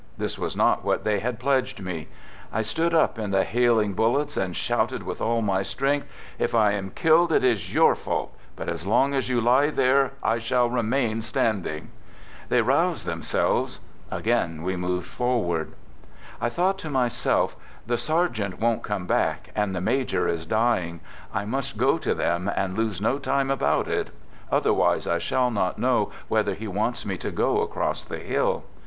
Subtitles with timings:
[0.17, 2.07] This was not i what they had pledged me.
[2.51, 6.07] I stood up in the hail; ing bullets and shouted with all my strength:"
[6.39, 9.69] If j I am killed, it is your fault!— But as long as you (lie
[9.69, 11.91] there, I shall remain standing!"...
[12.49, 13.79] They roused themselves;
[14.09, 15.67] again we moved for i ward..,.
[15.67, 17.55] THE GOOD SOLDIER" 15 I thought to myself:
[17.85, 21.01] The sergeant won't come back and the major is dying.
[21.31, 24.09] I must go to them and lose no time about it,
[24.51, 28.63] otherwise I shall not know whether he wants me to go across the hill.